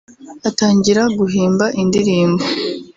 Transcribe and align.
atangira 0.49 1.01
guhimba 1.17 1.65
indirimbo 1.81 2.43